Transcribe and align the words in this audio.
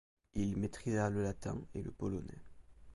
Il 0.33 0.57
maîtrisa 0.57 1.11
le 1.11 1.21
latin 1.21 1.61
et 1.75 1.83
le 1.83 1.91
polonais. 1.91 2.41